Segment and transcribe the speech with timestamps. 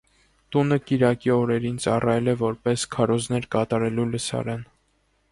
[0.53, 4.65] Տունը կիրակի օրերին ծառայել է որպես քարոզներ կատարելու լսարան։